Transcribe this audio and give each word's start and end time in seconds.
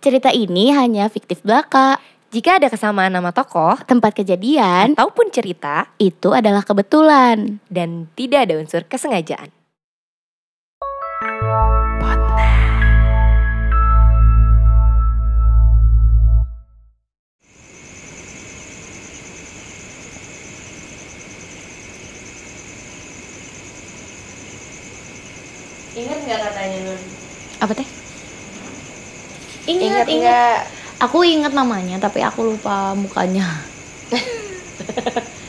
Cerita 0.00 0.32
ini 0.32 0.72
hanya 0.72 1.12
fiktif 1.12 1.44
belaka. 1.44 2.00
Jika 2.32 2.56
ada 2.56 2.72
kesamaan 2.72 3.12
nama 3.12 3.36
tokoh 3.36 3.76
Tempat 3.84 4.16
kejadian 4.16 4.96
ataupun 4.96 5.28
cerita 5.28 5.92
itu 6.00 6.32
adalah 6.32 6.64
kebetulan. 6.64 7.60
dan 7.68 8.08
tidak 8.16 8.48
ada 8.48 8.56
unsur 8.56 8.88
kesengajaan. 8.88 9.52
Ingat 25.92 26.18
nggak 26.24 26.40
katanya 26.40 26.78
Nun? 26.88 27.00
Apa 27.60 27.76
teh? 27.76 27.99
Ingat 29.70 30.06
nggak? 30.10 30.58
Aku 31.00 31.24
ingat 31.24 31.52
namanya 31.54 31.96
tapi 32.02 32.20
aku 32.20 32.54
lupa 32.54 32.92
mukanya. 32.98 33.46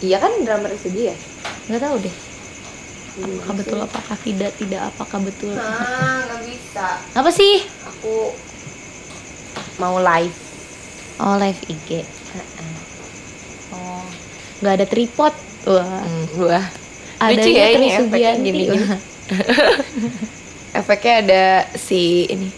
Iya 0.00 0.16
kan 0.16 0.32
drama 0.48 0.64
Resudi 0.72 1.12
ya? 1.12 1.16
Nggak 1.68 1.80
tahu 1.84 1.96
deh. 2.00 2.16
Apakah 3.20 3.54
betul 3.60 3.78
apakah 3.84 4.16
tidak 4.24 4.50
tidak 4.56 4.88
apakah 4.88 5.20
betul. 5.20 5.52
Ah, 5.60 6.24
nggak 6.24 6.40
bisa. 6.48 6.86
Apa 7.12 7.28
sih? 7.28 7.60
Aku 7.84 8.32
mau 9.76 10.00
live. 10.00 10.32
Oh 11.20 11.36
live 11.36 11.60
IG. 11.68 12.08
Oh 13.76 14.08
nggak 14.64 14.72
ada 14.80 14.86
tripod. 14.88 15.36
Wah. 15.68 16.00
Wah. 16.40 16.64
Ada 17.20 17.36
Lucu 17.36 17.50
ya 17.52 17.66
ini 17.76 17.86
efeknya 17.92 18.32
Sugianti. 18.32 18.44
gini-gini. 18.48 18.86
Efeknya 20.80 21.14
ada 21.20 21.44
si 21.76 22.24
ini. 22.24 22.48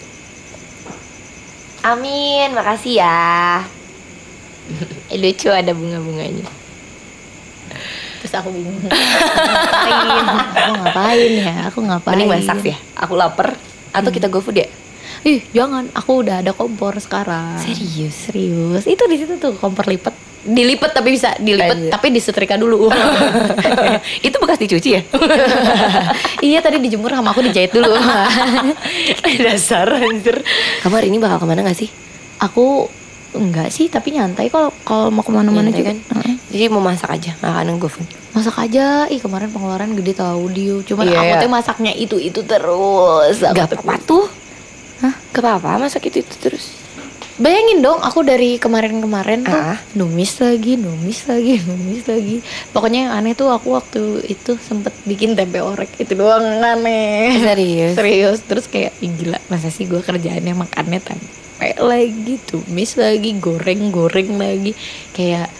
Amin, 1.82 2.54
makasih 2.54 3.02
ya. 3.02 3.62
Eh, 5.10 5.18
Lucu 5.22 5.50
ada 5.50 5.74
bunga-bunganya. 5.74 6.46
Terus 8.22 8.32
aku 8.38 8.54
bingung. 8.54 8.78
ngapain? 8.78 10.22
Aku 10.62 10.72
ngapain 10.78 11.32
ya? 11.34 11.54
Aku 11.66 11.78
ngapain? 11.82 12.14
Mending 12.14 12.30
masak 12.30 12.56
sih 12.62 12.70
ya. 12.70 12.78
Aku 12.94 13.18
lapar. 13.18 13.58
Atau 13.90 14.14
kita 14.14 14.30
go 14.30 14.38
food 14.38 14.62
ya? 14.62 14.70
Ih, 15.26 15.42
jangan. 15.50 15.90
Aku 15.90 16.22
udah 16.22 16.38
ada 16.38 16.54
kompor 16.54 16.94
sekarang. 17.02 17.58
Serius? 17.58 18.14
Serius. 18.14 18.86
Itu 18.86 19.10
di 19.10 19.18
situ 19.18 19.42
tuh 19.42 19.58
kompor 19.58 19.90
lipat. 19.90 20.14
Dilipet 20.42 20.90
tapi 20.90 21.14
bisa 21.14 21.38
dilipet 21.38 21.78
Anjir. 21.78 21.92
tapi 21.94 22.06
disetrika 22.10 22.58
dulu. 22.58 22.90
Itu 24.26 24.36
bekas 24.42 24.58
dicuci 24.58 24.98
ya? 24.98 25.02
iya 26.50 26.58
tadi 26.58 26.82
dijemur 26.82 27.08
sama 27.08 27.30
aku 27.30 27.46
dijahit 27.46 27.70
dulu. 27.70 27.94
Dasar 29.38 29.86
anjir. 29.92 30.42
Kamu 30.82 30.94
hari 30.98 31.08
ini 31.08 31.22
bakal 31.22 31.42
ke 31.42 31.46
mana 31.46 31.62
gak 31.62 31.78
sih? 31.78 31.90
aku 32.36 32.90
enggak 33.32 33.70
sih 33.70 33.86
tapi 33.86 34.12
nyantai 34.12 34.50
kalau 34.50 34.74
kalau 34.82 35.08
mau 35.08 35.22
ke 35.22 35.30
mana-mana 35.30 35.70
juga. 35.70 35.94
kan? 35.94 35.98
Heeh. 36.18 36.34
Jadi 36.50 36.64
mau 36.68 36.82
masak 36.82 37.06
aja, 37.08 37.32
akan 37.38 37.78
go 37.78 37.86
food. 37.86 38.04
Masak 38.34 38.58
aja. 38.58 39.06
Ih 39.06 39.22
kemarin 39.22 39.46
pengeluaran 39.48 39.94
gede 39.94 40.18
tau 40.18 40.42
Dio. 40.50 40.82
Cuman 40.82 41.06
Iya, 41.06 41.22
aku 41.22 41.34
tuh 41.38 41.50
masaknya 41.54 41.94
itu 41.94 42.18
itu 42.18 42.42
terus. 42.42 43.38
Gak 43.38 43.54
Aku 43.54 43.78
apa-apa 43.78 43.94
tuh. 44.02 44.26
Hah? 45.00 45.14
Gak 45.30 45.38
apa-apa 45.40 45.86
masak 45.86 46.10
itu, 46.10 46.18
itu 46.18 46.34
terus. 46.36 46.81
Bayangin 47.42 47.82
dong, 47.82 47.98
aku 47.98 48.22
dari 48.22 48.54
kemarin-kemarin 48.54 49.42
tuh 49.42 49.50
Ah. 49.50 49.74
numis 49.98 50.38
lagi, 50.38 50.78
numis 50.78 51.26
lagi, 51.26 51.58
numis 51.66 52.06
lagi. 52.06 52.38
Pokoknya 52.70 53.10
yang 53.10 53.12
aneh 53.18 53.34
tuh 53.34 53.50
aku 53.50 53.74
waktu 53.74 54.22
itu 54.30 54.54
sempet 54.62 54.94
bikin 55.02 55.34
tempe 55.34 55.58
orek 55.58 55.90
itu 55.98 56.14
doang 56.14 56.38
yang 56.46 56.62
aneh. 56.78 57.34
Serius? 57.42 57.98
Serius, 57.98 58.38
terus 58.46 58.70
kayak 58.70 58.94
"Ih, 59.02 59.10
gila 59.10 59.42
masa 59.50 59.74
sih 59.74 59.90
gue 59.90 59.98
kerjaannya 59.98 60.54
makannya 60.54 61.02
tempe 61.02 61.68
lagi, 61.82 62.38
tumis 62.46 62.94
lagi, 62.94 63.34
goreng-goreng 63.34 64.38
lagi. 64.38 64.78
Kayak 65.10 65.50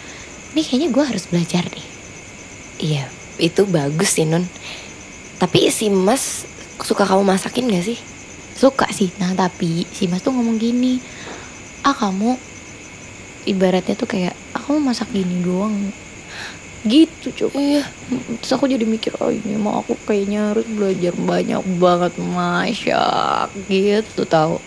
ini 0.55 0.63
kayaknya 0.63 0.87
gue 0.87 1.03
harus 1.03 1.27
belajar 1.27 1.67
deh. 1.67 1.87
Iya, 2.79 3.11
itu 3.39 3.67
bagus 3.67 4.15
sih 4.15 4.23
Nun. 4.23 4.47
Tapi 5.35 5.67
si 5.67 5.91
Mas 5.91 6.47
suka 6.79 7.03
kamu 7.03 7.27
masakin 7.27 7.67
gak 7.67 7.83
sih? 7.83 7.99
Suka 8.53 8.87
sih, 8.87 9.11
nah 9.19 9.33
tapi 9.33 9.83
si 9.89 10.07
Mas 10.07 10.21
tuh 10.21 10.31
ngomong 10.31 10.55
gini, 10.55 11.01
ah 11.83 11.95
kamu? 11.95 12.39
Ibaratnya 13.43 13.95
tuh 13.99 14.07
kayak 14.07 14.33
aku 14.55 14.79
mau 14.79 14.91
masak 14.91 15.11
gini 15.11 15.43
doang. 15.43 15.91
Gitu 16.83 17.31
coba 17.31 17.55
Iya. 17.59 17.83
terus 18.43 18.51
aku 18.51 18.67
jadi 18.67 18.83
mikir 18.83 19.15
oh 19.23 19.31
ini 19.31 19.55
mau 19.55 19.79
aku 19.79 19.95
kayaknya 20.03 20.51
harus 20.51 20.67
belajar 20.67 21.15
banyak 21.15 21.63
banget 21.79 22.13
masak 22.19 23.55
gitu 23.71 24.27
tahu 24.27 24.59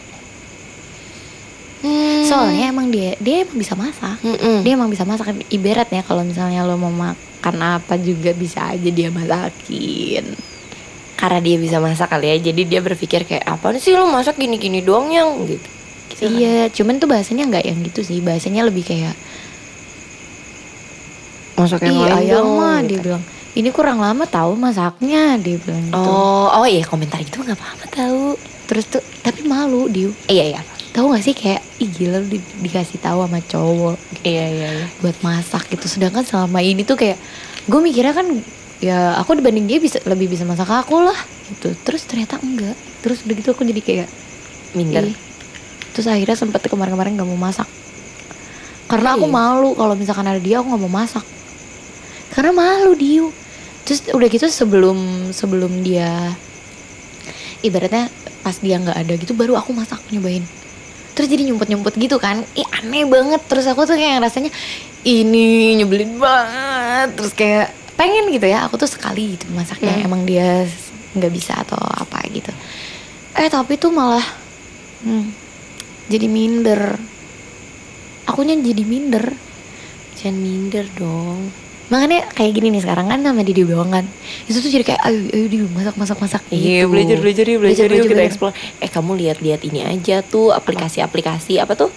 soalnya 2.26 2.74
emang 2.74 2.90
dia 2.90 3.14
dia 3.22 3.46
emang 3.46 3.58
bisa 3.62 3.74
masak. 3.78 4.18
Mm-mm. 4.26 4.66
dia 4.66 4.72
emang 4.74 4.90
bisa 4.90 5.06
masak. 5.06 5.30
Ibaratnya 5.48 6.02
kalau 6.02 6.26
misalnya 6.26 6.66
lo 6.66 6.74
mau 6.74 6.90
makan 6.90 7.56
apa 7.62 7.94
juga 8.00 8.34
bisa 8.34 8.74
aja 8.74 8.90
dia 8.90 9.08
masakin. 9.14 10.34
Karena 11.16 11.40
dia 11.40 11.56
bisa 11.56 11.80
masak 11.80 12.12
kali 12.12 12.28
ya, 12.28 12.36
jadi 12.52 12.62
dia 12.68 12.80
berpikir 12.84 13.24
kayak 13.24 13.46
apa 13.48 13.72
sih 13.80 13.96
lo 13.96 14.04
masak 14.10 14.36
gini-gini 14.36 14.84
doang 14.84 15.08
yang? 15.14 15.48
Gitu. 15.48 15.75
Gitu 16.16 16.32
iya 16.32 16.68
cuman 16.68 16.96
tuh 16.96 17.06
bahasanya 17.06 17.44
nggak 17.46 17.64
yang 17.66 17.78
gitu 17.82 18.00
sih 18.00 18.18
bahasanya 18.18 18.64
lebih 18.64 18.82
kayak 18.82 19.12
Masak 21.56 21.80
yang 21.82 21.96
lain 21.98 22.12
ayam 22.26 22.44
mah 22.52 22.78
gitu. 22.80 22.88
dia 22.90 22.98
bilang 23.02 23.22
ini 23.52 23.68
kurang 23.70 23.96
lama 23.96 24.24
tahu 24.24 24.52
masaknya 24.54 25.36
dia 25.36 25.56
bilang 25.56 25.80
gitu 25.82 25.96
Oh, 25.96 26.52
oh 26.52 26.64
iya 26.64 26.84
komentar 26.84 27.16
itu 27.18 27.32
nggak 27.34 27.52
apa-apa 27.54 27.84
tahu. 27.90 28.36
terus 28.66 28.84
tuh 28.86 29.00
tapi 29.20 29.44
malu 29.44 29.86
dia 29.86 30.10
Iya 30.26 30.44
iya. 30.50 30.60
tahu 30.90 31.12
gak 31.12 31.22
sih 31.22 31.32
kayak 31.32 31.60
ih 31.76 31.86
gila 31.86 32.18
lu 32.18 32.28
di- 32.28 32.50
dikasih 32.60 32.98
tahu 32.98 33.22
sama 33.22 33.38
cowok 33.38 33.96
Iya 34.22 34.44
iya 34.46 34.68
iya. 34.74 34.86
buat 34.98 35.16
masak 35.20 35.68
gitu 35.70 35.86
sedangkan 35.86 36.24
selama 36.24 36.58
ini 36.58 36.82
tuh 36.82 36.96
kayak 36.96 37.14
gue 37.62 37.80
mikirnya 37.80 38.10
kan 38.10 38.26
ya 38.78 39.14
aku 39.14 39.32
dibanding 39.34 39.64
dia 39.64 39.78
bisa 39.78 40.00
lebih 40.02 40.26
bisa 40.26 40.42
masak 40.42 40.66
aku 40.66 40.98
lah 40.98 41.16
gitu 41.46 41.72
terus 41.78 42.04
ternyata 42.04 42.36
enggak 42.38 42.72
terus 43.00 43.22
udah 43.22 43.34
gitu 43.34 43.48
aku 43.50 43.62
jadi 43.62 43.80
kayak 43.80 44.08
Minder. 44.72 45.04
ih. 45.04 45.16
Terus 45.96 46.06
akhirnya 46.06 46.36
sempet 46.36 46.60
kemarin-kemarin 46.62 47.16
nggak 47.16 47.24
mau 47.26 47.40
masak. 47.40 47.64
Karena 48.86 49.16
aku 49.16 49.26
Iya. 49.26 49.32
malu 49.32 49.72
kalau 49.72 49.96
misalkan 49.96 50.28
ada 50.28 50.38
dia 50.38 50.60
aku 50.60 50.68
nggak 50.68 50.82
mau 50.84 50.92
masak. 50.94 51.24
Karena 52.30 52.52
malu 52.52 52.92
dia 52.92 53.24
terus 53.82 54.04
udah 54.10 54.28
gitu 54.28 54.44
sebelum 54.46 54.98
sebelum 55.32 55.80
dia 55.80 56.34
ibaratnya 57.62 58.10
pas 58.42 58.54
dia 58.58 58.76
nggak 58.76 58.94
ada 58.94 59.12
gitu 59.16 59.32
baru 59.32 59.56
aku 59.56 59.72
masak 59.72 59.98
nyobain. 60.10 60.44
Terus 61.16 61.26
jadi 61.26 61.42
nyumput 61.42 61.66
nyumput 61.66 61.94
gitu 61.96 62.20
kan. 62.20 62.44
Ih 62.52 62.68
aneh 62.76 63.08
banget. 63.08 63.40
Terus 63.48 63.64
aku 63.64 63.88
tuh 63.88 63.96
kayak 63.96 64.20
rasanya 64.20 64.52
ini 65.02 65.74
nyebelin 65.74 66.20
banget. 66.20 67.16
Terus 67.16 67.32
kayak 67.32 67.66
pengen 67.96 68.28
gitu 68.28 68.44
ya. 68.44 68.68
Aku 68.68 68.76
tuh 68.76 68.86
sekali 68.86 69.34
gitu 69.34 69.48
masaknya 69.50 69.96
Hmm. 69.96 70.06
emang 70.06 70.22
dia 70.22 70.68
nggak 71.16 71.32
bisa 71.32 71.56
atau 71.56 71.80
apa 71.80 72.20
gitu. 72.28 72.52
Eh 73.32 73.48
tapi 73.48 73.80
tuh 73.80 73.88
malah 73.88 74.22
hmm, 75.00 75.45
jadi 76.06 76.26
minder 76.26 76.98
akunya 78.24 78.54
jadi 78.56 78.82
minder 78.82 79.26
Jangan 80.16 80.36
minder 80.36 80.86
dong. 80.96 81.52
makanya 81.86 82.26
kayak 82.32 82.50
gini 82.52 82.72
nih 82.72 82.82
sekarang 82.82 83.06
kan 83.06 83.20
sama 83.20 83.40
Didi 83.40 83.62
doang 83.62 83.86
kan 83.88 84.02
itu 84.44 84.58
tuh 84.58 84.66
jadi 84.66 84.82
kayak 84.82 85.02
ayo 85.04 85.18
ayo 85.30 85.46
Didi 85.46 85.66
masak 85.68 85.94
masak 85.94 86.18
masak 86.18 86.42
Iya 86.48 86.82
gitu. 86.82 86.90
belajar 86.90 87.16
belajar 87.20 87.44
yuk 87.44 87.60
belajar, 87.60 87.86
yuk 87.86 88.02
kita 88.02 88.10
belajar. 88.10 88.26
explore. 88.26 88.54
Eh 88.80 88.88
kamu 88.88 89.10
lihat-lihat 89.14 89.60
ini 89.62 89.80
aja 89.84 90.18
tuh 90.20 90.50
aplikasi-aplikasi 90.50 91.58
apa 91.58 91.76
tuh? 91.76 91.94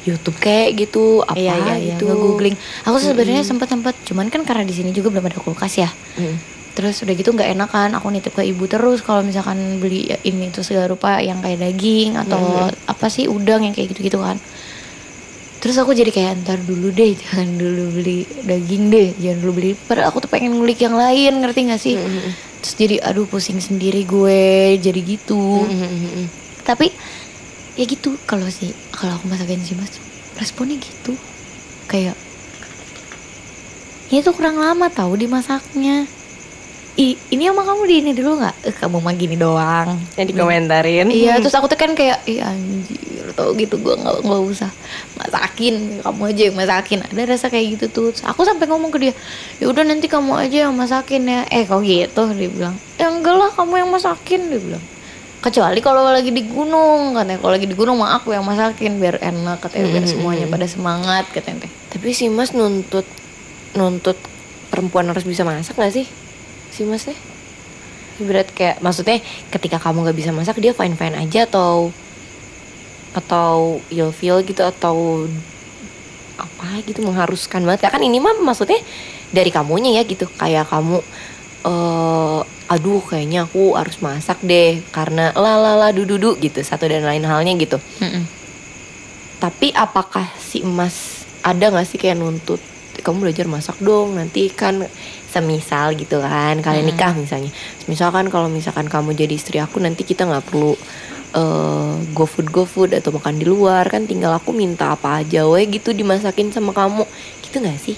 YouTube 0.00 0.36
kayak 0.36 0.76
gitu 0.78 1.20
apa 1.20 1.36
iya 1.36 1.52
iya 1.54 1.74
iya 1.78 1.94
gitu. 1.94 2.08
googling 2.10 2.56
aku 2.82 2.96
sebenarnya 2.98 3.40
sempet 3.42 3.68
sempet 3.68 3.92
cuman 4.04 4.28
kan 4.28 4.40
karena 4.40 4.64
di 4.64 4.72
sini 4.72 4.88
juga 4.88 5.08
belum 5.10 5.24
ada 5.26 5.36
kulkas 5.38 5.74
ya 5.76 5.90
Mm. 6.16 6.36
Terus 6.78 7.02
udah 7.02 7.14
gitu 7.18 7.34
nggak 7.34 7.58
enak 7.58 7.74
kan 7.74 7.90
aku 7.98 8.06
nitip 8.14 8.38
ke 8.38 8.46
ibu 8.46 8.70
terus 8.70 9.02
kalau 9.02 9.26
misalkan 9.26 9.82
beli 9.82 10.14
ini 10.22 10.54
tuh 10.54 10.62
segala 10.62 10.86
rupa 10.86 11.18
yang 11.18 11.42
kayak 11.42 11.58
daging 11.58 12.14
atau 12.14 12.70
apa 12.86 13.10
sih 13.10 13.26
udang 13.26 13.66
yang 13.66 13.74
kayak 13.74 13.98
gitu 13.98 14.06
gitu 14.06 14.22
kan. 14.22 14.38
Terus 15.58 15.74
aku 15.74 15.90
jadi 15.90 16.14
kayak 16.14 16.46
ntar 16.46 16.62
dulu 16.62 16.94
deh 16.94 17.18
jangan 17.26 17.58
dulu 17.58 17.98
beli 17.98 18.22
daging 18.46 18.94
deh 18.94 19.10
jangan 19.18 19.38
dulu 19.42 19.52
beli 19.58 19.70
padahal 19.74 20.14
aku 20.14 20.22
tuh 20.22 20.30
pengen 20.30 20.54
ngulik 20.54 20.78
yang 20.78 20.94
lain 20.94 21.42
ngerti 21.42 21.60
gak 21.66 21.82
sih? 21.82 21.98
Mm-mm. 21.98 22.30
terus 22.62 22.74
jadi 22.78 23.02
aduh 23.02 23.26
pusing 23.26 23.58
sendiri 23.58 24.06
gue 24.06 24.78
jadi 24.78 25.00
gitu. 25.02 25.66
Mm-mm. 25.66 26.30
tapi 26.62 26.94
ya 27.74 27.84
gitu 27.90 28.14
kalau 28.22 28.46
sih 28.54 28.70
kalau 28.94 29.18
aku 29.18 29.26
masakin 29.26 29.58
si 29.66 29.74
mas 29.74 29.98
responnya 30.38 30.78
gitu. 30.78 31.18
Kayak 31.90 32.14
ya 34.14 34.22
itu 34.22 34.30
kurang 34.30 34.62
lama 34.62 34.86
tahu 34.94 35.18
dimasaknya 35.18 36.06
I, 36.98 37.14
ini 37.30 37.46
sama 37.46 37.62
kamu 37.62 37.82
di 37.86 37.94
ini 38.02 38.10
dulu 38.10 38.42
nggak? 38.42 38.56
Eh, 38.66 38.74
kamu 38.74 38.98
mah 38.98 39.14
gini 39.14 39.38
doang. 39.38 40.02
Yang 40.18 40.34
dikomentarin. 40.34 41.06
iya 41.14 41.38
terus 41.38 41.54
aku 41.54 41.70
tuh 41.70 41.78
kan 41.78 41.94
kayak 41.94 42.26
ih 42.26 42.42
anjir 42.42 43.30
tau 43.38 43.54
gitu 43.54 43.78
gue 43.78 43.94
nggak 43.94 44.26
nggak 44.26 44.42
usah 44.50 44.66
masakin 45.14 46.02
kamu 46.02 46.22
aja 46.26 46.42
yang 46.50 46.56
masakin. 46.58 46.98
Ada 47.06 47.22
rasa 47.30 47.46
kayak 47.54 47.78
gitu 47.78 47.86
tuh. 47.86 48.06
Terus 48.10 48.26
aku 48.26 48.42
sampai 48.42 48.66
ngomong 48.66 48.90
ke 48.90 48.98
dia 48.98 49.14
ya 49.62 49.70
udah 49.70 49.86
nanti 49.86 50.10
kamu 50.10 50.42
aja 50.42 50.66
yang 50.66 50.74
masakin 50.74 51.22
ya. 51.22 51.46
Eh 51.54 51.62
kok 51.70 51.86
gitu? 51.86 52.22
Dia 52.34 52.50
bilang 52.50 52.74
ya 52.98 53.06
enggak 53.14 53.36
lah 53.38 53.50
kamu 53.54 53.78
yang 53.78 53.90
masakin 53.94 54.40
dia 54.50 54.58
bilang. 54.58 54.84
Kecuali 55.38 55.78
kalau 55.78 56.02
lagi 56.02 56.34
di 56.34 56.42
gunung 56.50 57.14
katanya. 57.14 57.38
Kalau 57.38 57.54
lagi 57.54 57.70
di 57.70 57.78
gunung 57.78 58.02
mah 58.02 58.18
aku 58.18 58.34
yang 58.34 58.42
masakin 58.42 58.98
biar 58.98 59.22
enak 59.22 59.62
katanya 59.62 59.86
biar 59.86 60.02
Mm-mm. 60.02 60.14
semuanya 60.18 60.46
pada 60.50 60.66
semangat 60.66 61.30
katanya. 61.30 61.70
Tapi 61.94 62.10
si 62.10 62.26
Mas 62.26 62.50
nuntut 62.50 63.06
nuntut 63.78 64.18
perempuan 64.74 65.06
harus 65.06 65.22
bisa 65.22 65.46
masak 65.46 65.78
gak 65.78 65.94
sih? 65.94 66.10
Si 66.74 66.84
Mas 66.84 67.04
teh? 67.08 67.18
Berat 68.18 68.50
kayak 68.50 68.82
maksudnya 68.82 69.22
ketika 69.54 69.78
kamu 69.78 70.02
nggak 70.02 70.18
bisa 70.18 70.30
masak 70.34 70.58
dia 70.58 70.74
fine 70.74 70.98
fine 70.98 71.14
aja 71.14 71.46
atau 71.46 71.94
atau 73.14 73.78
feel 74.14 74.42
gitu 74.42 74.62
atau 74.62 75.26
apa 76.34 76.82
gitu 76.82 77.06
mengharuskan 77.06 77.62
banget. 77.62 77.86
Kan 77.90 78.02
ini 78.02 78.18
mah 78.18 78.34
maksudnya 78.42 78.78
dari 79.30 79.54
kamunya 79.54 79.98
ya 79.98 80.02
gitu. 80.02 80.26
Kayak 80.34 80.66
kamu 80.66 80.98
eh 81.66 82.40
aduh 82.68 83.00
kayaknya 83.00 83.48
aku 83.48 83.78
harus 83.78 83.96
masak 84.04 84.38
deh 84.44 84.84
karena 84.92 85.32
lalala 85.32 85.88
dududu 85.94 86.36
gitu 86.36 86.60
satu 86.60 86.84
dan 86.84 87.06
lain 87.06 87.22
halnya 87.22 87.54
gitu. 87.56 87.78
Tapi 89.38 89.70
apakah 89.70 90.26
si 90.42 90.66
emas 90.66 91.22
ada 91.46 91.70
nggak 91.70 91.86
sih 91.86 92.02
kayak 92.02 92.18
nuntut 92.18 92.58
kamu 93.00 93.30
belajar 93.30 93.46
masak 93.46 93.78
dong 93.78 94.18
nanti 94.18 94.50
kan 94.50 94.84
semisal 95.28 95.92
gitu 95.94 96.18
kan 96.24 96.58
kalian 96.64 96.88
Mm-mm. 96.88 96.96
nikah 96.96 97.12
misalnya. 97.14 97.52
Misalkan 97.86 98.32
kalau 98.32 98.48
misalkan 98.48 98.88
kamu 98.88 99.14
jadi 99.14 99.34
istri 99.36 99.60
aku 99.60 99.78
nanti 99.78 100.02
kita 100.02 100.24
nggak 100.24 100.44
perlu 100.48 100.72
eh 101.28 101.94
go 102.16 102.24
food 102.24 102.48
go 102.48 102.64
food 102.64 102.96
atau 102.96 103.12
makan 103.12 103.36
di 103.36 103.44
luar. 103.44 103.86
Kan 103.92 104.08
tinggal 104.08 104.32
aku 104.34 104.56
minta 104.56 104.96
apa 104.96 105.20
aja 105.20 105.44
we 105.46 105.68
gitu 105.68 105.92
dimasakin 105.92 106.50
sama 106.50 106.72
kamu. 106.72 107.04
Gitu 107.44 107.60
nggak 107.60 107.78
sih? 107.78 107.96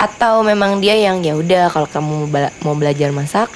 Atau 0.00 0.42
memang 0.42 0.82
dia 0.82 0.96
yang 0.96 1.22
ya 1.22 1.36
udah 1.38 1.70
kalau 1.70 1.88
kamu 1.88 2.16
bela- 2.32 2.54
mau 2.64 2.74
belajar 2.74 3.12
masak 3.12 3.52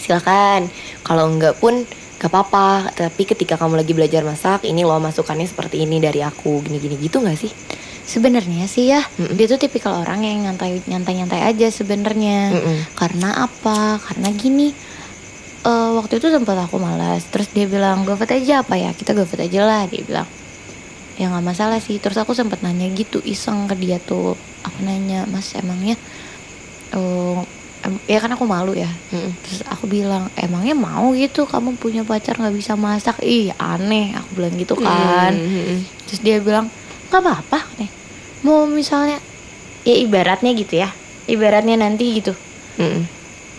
silakan. 0.00 0.68
Kalau 1.06 1.30
enggak 1.30 1.60
pun 1.60 1.86
gak 2.16 2.32
apa-apa. 2.32 2.96
Tapi 2.96 3.22
ketika 3.28 3.60
kamu 3.60 3.84
lagi 3.84 3.92
belajar 3.92 4.24
masak 4.24 4.64
ini 4.64 4.82
loh 4.82 4.98
masukannya 4.98 5.44
seperti 5.44 5.84
ini 5.84 6.00
dari 6.00 6.24
aku 6.24 6.64
gini-gini. 6.64 6.96
Gitu 6.96 7.20
nggak 7.20 7.38
sih 7.38 7.52
sebenarnya 8.06 8.64
sih 8.64 8.88
ya 8.88 9.02
Mm-mm. 9.18 9.34
dia 9.34 9.46
tuh 9.46 9.58
tipikal 9.58 9.98
orang 9.98 10.22
yang 10.22 10.46
nyantai 10.46 10.78
nyantai 10.86 11.14
nyantai 11.18 11.40
aja 11.42 11.66
sebenarnya. 11.68 12.54
Mm-mm. 12.54 12.78
karena 12.94 13.44
apa? 13.44 13.98
Karena 13.98 14.30
gini 14.30 14.70
eh, 15.62 15.90
waktu 15.92 16.16
itu 16.16 16.30
sempat 16.30 16.54
aku 16.56 16.78
malas 16.78 17.26
terus 17.26 17.50
dia 17.50 17.66
bilang 17.66 18.06
GoFood 18.06 18.30
aja 18.30 18.62
apa 18.62 18.78
ya? 18.78 18.94
Kita 18.94 19.10
GoFood 19.10 19.42
aja 19.44 19.60
lah 19.62 19.82
dia 19.84 20.00
bilang. 20.00 20.28
Ya 21.18 21.26
nggak 21.28 21.42
masalah 21.44 21.82
sih. 21.82 21.98
Terus 21.98 22.14
aku 22.14 22.30
sempat 22.30 22.62
nanya 22.62 22.86
gitu 22.88 23.18
iseng 23.20 23.66
ke 23.66 23.74
dia 23.74 23.98
tuh. 23.98 24.38
Aku 24.62 24.78
nanya 24.80 25.26
mas 25.26 25.50
emangnya 25.52 25.98
em- 27.84 28.02
ya 28.04 28.18
kan 28.18 28.30
aku 28.30 28.44
malu 28.44 28.74
ya? 28.74 28.88
Terus 29.42 29.62
aku 29.66 29.86
bilang 29.86 30.26
emangnya 30.34 30.74
mau 30.74 31.10
gitu? 31.14 31.46
Kamu 31.46 31.74
punya 31.76 32.02
pacar 32.02 32.36
nggak 32.36 32.54
bisa 32.54 32.74
masak? 32.74 33.18
Ih 33.22 33.50
aneh 33.56 34.14
aku 34.14 34.38
bilang 34.38 34.54
gitu 34.54 34.74
kan. 34.76 35.32
terus 36.06 36.20
dia 36.20 36.38
bilang 36.38 36.66
nggak 37.06 37.22
apa-apa 37.22 37.60
nih 37.78 37.90
mau 38.42 38.62
misalnya 38.64 39.18
ya 39.82 39.94
ibaratnya 39.96 40.50
gitu 40.52 40.78
ya. 40.78 40.90
Ibaratnya 41.26 41.74
nanti 41.74 42.22
gitu. 42.22 42.32
Mm-mm. 42.76 43.02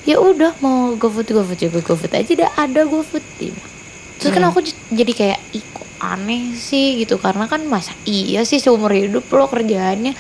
ya 0.04 0.16
udah 0.16 0.56
mau 0.60 0.96
GoFood 0.96 1.28
GoFood 1.28 1.60
juga 1.60 1.80
GoFood 1.82 2.14
aja 2.14 2.32
udah 2.32 2.52
ada 2.56 2.82
GoFood 2.84 3.26
bilang. 3.36 3.68
terus 4.16 4.32
kan 4.32 4.40
Hmm. 4.42 4.52
aku 4.52 4.60
jadi 4.90 5.12
kayak 5.12 5.40
ih 5.52 5.66
kok 5.68 5.84
aneh 6.00 6.54
sih? 6.54 6.98
gitu. 6.98 7.20
Karena 7.20 7.44
kan 7.46 7.60
masa 7.64 7.92
iya 8.04 8.42
sih 8.42 8.58
seumur 8.58 8.90
hidup 8.90 9.28
lo 9.30 9.46
kerjaannya 9.46 10.16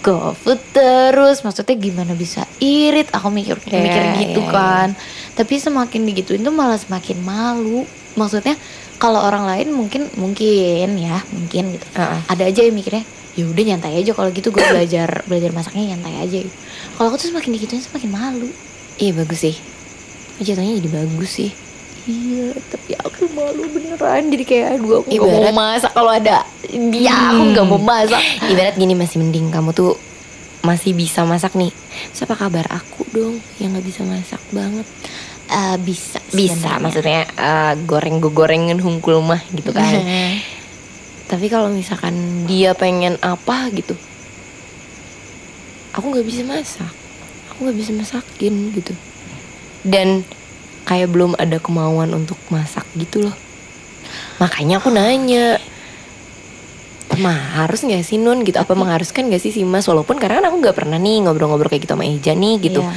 GoFood 0.00 0.60
terus. 0.70 1.42
Maksudnya 1.42 1.74
gimana 1.74 2.14
bisa 2.14 2.46
irit? 2.58 3.10
Aku 3.10 3.28
mikir 3.28 3.58
Iya, 3.64 3.74
mikir 3.74 4.02
gitu 4.22 4.40
iya, 4.40 4.52
kan. 4.52 4.88
tapi 5.34 5.58
semakin 5.58 6.02
digituin 6.04 6.40
tuh 6.40 6.54
malah 6.54 6.78
semakin 6.78 7.18
malu. 7.20 7.82
Maksudnya 8.14 8.54
kalau 8.98 9.22
orang 9.22 9.46
lain 9.46 9.70
mungkin 9.70 10.10
mungkin 10.18 10.90
ya 10.98 11.22
mungkin 11.30 11.78
gitu. 11.78 11.86
Ah, 11.94 12.18
ah. 12.18 12.20
ada 12.34 12.44
aja 12.50 12.66
yang 12.66 12.74
mikirnya 12.74 13.06
ya 13.38 13.46
udah 13.46 13.62
nyantai 13.62 14.02
aja 14.02 14.10
kalau 14.18 14.34
gitu 14.34 14.50
gue 14.50 14.58
belajar 14.58 15.22
belajar 15.30 15.50
masaknya 15.54 15.94
nyantai 15.94 16.26
aja. 16.26 16.38
Gitu. 16.42 16.54
kalau 16.98 17.14
aku 17.14 17.22
tuh 17.22 17.30
semakin 17.30 17.50
digituin 17.54 17.82
semakin 17.82 18.10
malu. 18.10 18.50
Iya 18.98 19.14
bagus 19.14 19.46
sih. 19.46 19.56
Jatuhnya 20.42 20.82
jadi 20.82 20.90
bagus 20.90 21.30
sih. 21.38 21.50
Iya 22.10 22.58
tapi 22.66 22.98
aku 22.98 23.30
malu 23.38 23.62
beneran. 23.70 24.26
Jadi 24.34 24.42
kayak 24.42 24.66
aduh 24.82 25.06
aku 25.06 25.14
Ibarat- 25.14 25.54
mau 25.54 25.54
masak 25.54 25.92
kalau 25.94 26.10
ada 26.10 26.42
dia. 26.66 27.14
Aku 27.30 27.42
nggak 27.54 27.66
mau 27.70 27.78
masak. 27.78 28.22
Ibarat 28.50 28.74
gini 28.74 28.98
masih 28.98 29.22
mending 29.22 29.54
kamu 29.54 29.70
tuh 29.70 29.94
masih 30.66 30.90
bisa 30.98 31.22
masak 31.22 31.54
nih. 31.54 31.70
Terus 32.10 32.26
apa 32.26 32.34
kabar 32.34 32.66
aku 32.74 33.06
dong 33.14 33.38
yang 33.62 33.70
nggak 33.70 33.86
bisa 33.86 34.02
masak 34.02 34.42
banget 34.50 34.86
Eh, 35.48 35.76
bisa 35.80 36.20
bisa 36.28 36.54
sebenarnya. 36.54 36.80
maksudnya 36.84 37.22
eh, 37.40 37.72
goreng 37.88 38.20
gue 38.20 38.32
gorengin 38.32 38.78
hungkul 38.78 39.24
mah 39.24 39.40
gitu 39.52 39.72
kan. 39.72 39.88
Tapi 41.30 41.46
kalau 41.52 41.68
misalkan 41.72 42.44
dia 42.48 42.72
pengen 42.72 43.16
apa 43.20 43.68
gitu 43.72 43.96
aku 45.98 46.14
nggak 46.14 46.26
bisa 46.26 46.42
masak. 46.46 46.92
Aku 47.50 47.66
nggak 47.66 47.78
bisa 47.78 47.90
masakin 47.90 48.70
gitu. 48.70 48.94
Dan 49.82 50.22
kayak 50.86 51.10
belum 51.10 51.34
ada 51.34 51.58
kemauan 51.58 52.14
untuk 52.14 52.38
masak 52.54 52.86
gitu 52.94 53.26
loh. 53.26 53.36
Makanya 54.38 54.78
aku 54.78 54.94
nanya 54.94 55.58
Mah 57.18 57.64
harus 57.64 57.82
nggak 57.82 58.04
sih 58.04 58.20
Nun? 58.20 58.44
Gitu. 58.46 58.60
Apa 58.60 58.76
mengharuskan 58.78 59.26
nggak 59.26 59.42
sih 59.42 59.50
si 59.50 59.64
Mas? 59.66 59.88
Walaupun 59.88 60.20
karena 60.20 60.44
aku 60.44 60.60
nggak 60.60 60.76
pernah 60.76 61.00
nih 61.00 61.24
ngobrol-ngobrol 61.24 61.66
kayak 61.66 61.88
gitu 61.88 61.96
sama 61.96 62.04
Eja 62.06 62.36
nih 62.36 62.54
gitu. 62.62 62.84
Iya. 62.84 62.94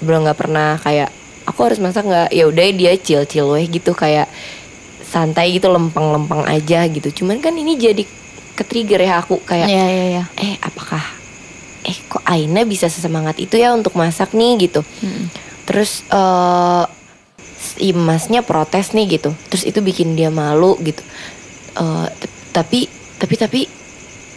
belum 0.00 0.24
nggak 0.24 0.38
pernah 0.40 0.80
kayak 0.80 1.12
aku 1.50 1.66
harus 1.66 1.78
masak 1.78 2.06
nggak? 2.06 2.30
Ya 2.30 2.46
udah 2.46 2.64
dia 2.70 2.94
chill 2.96 3.26
chill 3.26 3.50
weh 3.50 3.66
gitu 3.66 3.90
kayak 3.92 4.30
santai 5.02 5.52
gitu 5.52 5.66
lempeng-lempeng 5.66 6.46
aja 6.46 6.86
gitu. 6.86 7.10
Cuman 7.12 7.38
kan 7.38 7.52
ini 7.52 7.74
jadi 7.74 8.06
ke 8.54 8.62
trigger 8.62 9.00
ya 9.00 9.18
aku 9.18 9.42
kayak 9.42 9.66
Iya 9.66 9.86
iya 9.86 10.04
iya. 10.08 10.24
eh 10.36 10.54
apakah 10.60 11.02
eh 11.82 11.96
kok 12.06 12.22
Aina 12.22 12.62
bisa 12.62 12.86
sesemangat 12.86 13.36
itu 13.36 13.56
ya 13.56 13.72
untuk 13.72 13.94
masak 13.94 14.30
nih? 14.30 14.56
gitu. 14.60 14.80
Mm-mm. 15.02 15.26
terus 15.64 16.02
eh 16.06 16.84
si 17.56 17.92
masnya 17.92 18.40
protes 18.40 18.90
nih 18.90 19.18
gitu. 19.18 19.30
Terus 19.48 19.64
itu 19.64 19.78
bikin 19.78 20.14
dia 20.14 20.28
malu 20.28 20.74
gitu. 20.80 21.02
Eh, 21.72 22.06
t- 22.10 22.32
tapi 22.50 22.88
tapi 23.16 23.34
tapi 23.36 23.60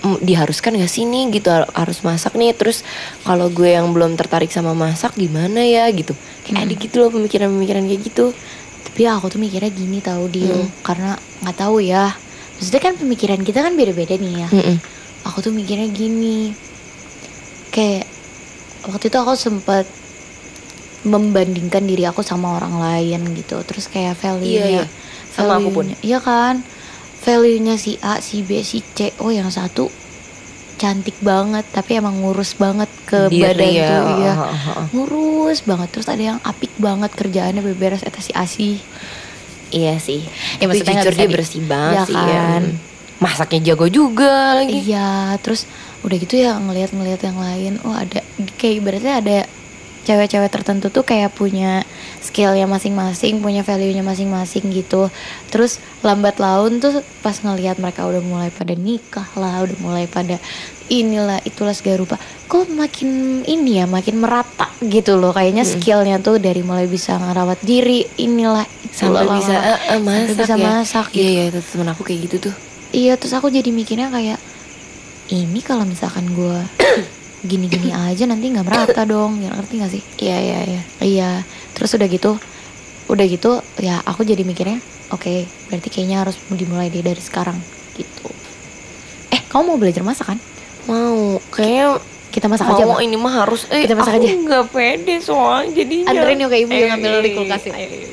diharuskan 0.03 0.75
gak 0.75 0.87
sih 0.87 1.03
nih 1.03 1.31
gitu 1.31 1.47
har- 1.47 1.71
harus 1.73 2.01
masak 2.01 2.33
nih 2.33 2.51
terus 2.51 2.83
kalau 3.21 3.47
gue 3.47 3.69
yang 3.69 3.89
belum 3.89 4.13
tertarik 4.13 4.49
sama 4.49 4.71
masak 4.73 5.15
gimana 5.15 5.59
ya 5.59 5.87
gitu 5.89 6.11
kayak 6.43 6.59
ada 6.61 6.69
Hmm. 6.69 6.81
gitu 6.81 6.95
loh 6.97 7.09
pemikiran-pemikiran 7.09 7.83
kayak 7.83 8.03
gitu 8.03 8.25
Tapi 8.83 9.09
aku 9.09 9.25
tuh 9.27 9.39
mikirnya 9.39 9.71
gini 9.71 9.97
tahu 9.99 10.29
dia 10.29 10.53
Mm. 10.53 10.69
karena 10.83 11.11
nggak 11.41 11.57
tahu 11.57 11.81
ya. 11.81 12.13
Maksudnya 12.53 12.77
kan 12.79 12.93
pemikiran 12.93 13.41
kita 13.41 13.59
kan 13.59 13.73
beda-beda 13.73 14.13
nih 14.13 14.33
ya. 14.37 14.47
Mm-mm. 14.51 14.77
Aku 15.23 15.41
tuh 15.41 15.49
mikirnya 15.49 15.89
gini. 15.89 16.53
Kayak 17.69 18.05
waktu 18.85 19.07
itu 19.07 19.17
aku 19.17 19.33
sempet 19.33 19.89
membandingkan 21.03 21.83
diri 21.83 22.03
aku 22.03 22.21
sama 22.21 22.53
orang 22.53 22.77
lain 22.77 23.33
gitu. 23.33 23.59
Terus 23.61 23.87
kayak 23.87 24.13
value-nya 24.15 24.61
Iya, 24.61 24.65
iya. 24.79 24.85
Sama 25.27 25.57
aku 25.57 25.73
pun. 25.73 25.89
value-nya- 25.89 26.01
Iya 26.05 26.19
kan? 26.21 26.55
Value-nya 27.23 27.75
si 27.75 27.95
A, 27.99 28.19
si 28.19 28.43
B, 28.43 28.59
si 28.61 28.83
C. 28.83 29.15
Oh, 29.17 29.31
yang 29.31 29.47
satu 29.47 29.87
cantik 30.73 31.15
banget 31.21 31.63
tapi 31.69 31.95
emang 31.95 32.19
ngurus 32.19 32.57
banget 32.57 32.89
ke 33.05 33.29
Diri 33.29 33.45
badan 33.45 33.71
ya, 33.71 33.87
tuh 33.87 34.03
iya. 34.17 34.33
oh. 34.35 34.85
ngurus 34.91 35.63
banget 35.63 35.87
terus 35.87 36.09
ada 36.09 36.19
yang 36.25 36.39
apik 36.43 36.75
banget 36.75 37.13
kerjaannya 37.13 37.63
beberes 37.63 38.01
eta 38.01 38.19
si 38.19 38.33
asi 38.33 38.81
iya 39.69 39.95
sih 39.95 40.25
Ya, 40.59 40.65
tapi 40.65 40.75
maksudnya 40.75 40.99
jujur 40.99 41.13
dia 41.13 41.23
di- 41.23 41.31
bersih 41.31 41.63
banget 41.63 41.95
Iya 41.95 42.03
sih 42.03 42.17
kan? 42.17 42.61
ya. 42.67 42.73
masaknya 43.15 43.59
jago 43.63 43.87
juga 43.87 44.59
lagi 44.59 44.75
iya 44.83 45.37
terus 45.39 45.69
udah 46.03 46.17
gitu 46.17 46.35
ya 46.35 46.57
ngelihat-ngelihat 46.57 47.21
yang 47.21 47.39
lain 47.39 47.73
oh 47.85 47.95
ada 47.95 48.19
kayak 48.57 48.83
ibaratnya 48.83 49.13
ada 49.23 49.37
cewek-cewek 50.03 50.51
tertentu 50.51 50.91
tuh 50.91 51.07
kayak 51.07 51.31
punya 51.31 51.87
skillnya 52.19 52.67
masing-masing 52.67 53.39
punya 53.39 53.63
value-nya 53.63 54.03
masing-masing 54.03 54.69
gitu 54.71 55.07
terus 55.49 55.79
lambat 56.03 56.37
laun 56.37 56.83
tuh 56.83 57.01
pas 57.23 57.35
ngelihat 57.39 57.79
mereka 57.79 58.03
udah 58.03 58.19
mulai 58.19 58.49
pada 58.51 58.75
nikah 58.75 59.27
lah 59.39 59.63
udah 59.63 59.77
mulai 59.79 60.05
pada 60.05 60.37
inilah 60.91 61.39
itulah 61.47 61.71
segala 61.71 62.03
rupa 62.03 62.15
kok 62.51 62.67
makin 62.69 63.41
ini 63.47 63.79
ya 63.81 63.85
makin 63.87 64.19
merata 64.19 64.67
gitu 64.83 65.15
loh 65.15 65.31
kayaknya 65.31 65.63
Mm-mm. 65.63 65.79
skillnya 65.79 66.17
tuh 66.19 66.37
dari 66.37 66.61
mulai 66.61 66.85
bisa 66.85 67.15
ngerawat 67.17 67.63
diri 67.63 68.03
inilah 68.19 68.67
sampai 68.91 69.25
bisa 69.25 69.55
eh, 69.55 69.79
eh, 69.95 69.99
masak 70.03 70.27
sampai 70.27 70.37
bisa 70.43 70.55
ya. 70.55 70.65
masak 70.67 71.05
iya 71.11 71.15
gitu. 71.15 71.23
iya 71.23 71.43
itu 71.49 71.59
temen 71.71 71.87
aku 71.89 72.01
kayak 72.05 72.21
gitu 72.29 72.37
tuh 72.51 72.55
Iya 72.93 73.17
terus 73.17 73.33
aku 73.33 73.49
jadi 73.49 73.73
mikirnya 73.73 74.13
kayak 74.13 74.37
ini 75.33 75.65
kalau 75.65 75.81
misalkan 75.81 76.29
gue 76.29 76.61
gini-gini 77.43 77.91
aja 77.91 78.23
nanti 78.23 78.47
nggak 78.47 78.63
merata 78.63 79.03
dong, 79.03 79.37
ya 79.37 79.51
ngerti 79.51 79.73
gak 79.77 79.91
sih? 79.91 80.01
iya 80.17 80.37
iya 80.39 80.59
iya 80.63 80.81
Iya. 80.99 81.31
Terus 81.73 81.91
udah 81.93 82.07
gitu, 82.07 82.31
udah 83.05 83.25
gitu 83.25 83.51
ya 83.77 83.99
aku 84.01 84.23
jadi 84.23 84.41
mikirnya, 84.41 84.79
oke 85.09 85.33
berarti 85.67 85.87
kayaknya 85.87 86.17
harus 86.21 86.39
dimulai 86.47 86.87
deh 86.87 87.01
dari 87.01 87.19
sekarang 87.19 87.59
gitu. 87.93 88.31
Eh 89.29 89.43
kamu 89.43 89.63
mau 89.65 89.77
belajar 89.77 90.01
masak 90.01 90.27
kan? 90.27 90.39
mau 90.83 91.39
kayaknya 91.49 91.99
Kita 92.27 92.47
masak 92.47 92.65
aja. 92.65 92.83
mau 92.83 92.97
ini 92.97 93.13
mah 93.13 93.33
harus 93.39 93.69
eh 93.69 93.83
Kita 93.83 93.93
masak 93.93 94.17
aku 94.17 94.23
aja. 94.23 94.33
nggak 94.33 94.65
pede 94.67 95.15
soalnya 95.19 95.71
jadinya 95.71 96.09
Anterin 96.09 96.37
yuk 96.39 96.49
ke 96.49 96.57
ibu 96.59 96.71
yang 96.71 96.89
ngambil 96.91 97.11
ayo, 97.13 97.21
di 97.21 97.29
kulkas 97.31 97.63
ayo, 97.63 97.73
ayo, 97.73 97.87
ayo. 97.93 98.09